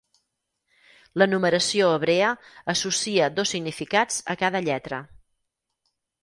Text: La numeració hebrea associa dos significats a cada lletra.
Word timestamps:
La 1.21 1.27
numeració 1.33 1.89
hebrea 1.97 2.31
associa 2.73 3.27
dos 3.35 3.53
significats 3.57 4.19
a 4.37 4.39
cada 4.45 4.63
lletra. 4.71 5.03